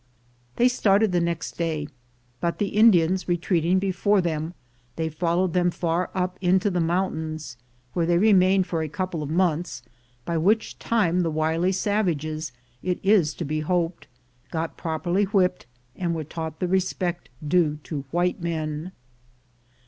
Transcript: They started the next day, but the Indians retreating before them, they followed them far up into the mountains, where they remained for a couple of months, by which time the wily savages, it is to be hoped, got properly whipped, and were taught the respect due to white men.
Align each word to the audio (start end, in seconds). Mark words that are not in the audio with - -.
They 0.55 0.67
started 0.67 1.11
the 1.11 1.21
next 1.21 1.59
day, 1.59 1.87
but 2.39 2.57
the 2.57 2.69
Indians 2.69 3.27
retreating 3.29 3.77
before 3.77 4.19
them, 4.19 4.55
they 4.95 5.09
followed 5.09 5.53
them 5.53 5.69
far 5.69 6.09
up 6.15 6.39
into 6.41 6.71
the 6.71 6.79
mountains, 6.81 7.55
where 7.93 8.07
they 8.07 8.17
remained 8.17 8.65
for 8.65 8.81
a 8.81 8.89
couple 8.89 9.21
of 9.21 9.29
months, 9.29 9.83
by 10.25 10.39
which 10.39 10.79
time 10.79 11.19
the 11.19 11.29
wily 11.29 11.71
savages, 11.71 12.51
it 12.81 12.99
is 13.03 13.35
to 13.35 13.45
be 13.45 13.59
hoped, 13.59 14.07
got 14.49 14.75
properly 14.75 15.25
whipped, 15.25 15.67
and 15.95 16.15
were 16.15 16.23
taught 16.23 16.59
the 16.59 16.67
respect 16.67 17.29
due 17.47 17.75
to 17.83 18.03
white 18.09 18.41
men. 18.41 18.93